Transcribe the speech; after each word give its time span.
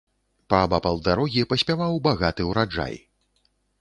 Паабапал 0.53 0.97
дарогі 1.07 1.43
паспяваў 1.51 1.99
багаты 2.07 2.49
ўраджай. 2.49 2.95